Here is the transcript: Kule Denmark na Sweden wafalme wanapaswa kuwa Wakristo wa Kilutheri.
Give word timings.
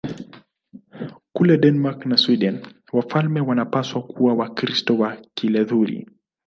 Kule 1.33 1.57
Denmark 1.59 2.05
na 2.05 2.17
Sweden 2.17 2.67
wafalme 2.93 3.41
wanapaswa 3.41 4.01
kuwa 4.03 4.33
Wakristo 4.33 4.97
wa 4.97 5.17
Kilutheri. 5.33 6.07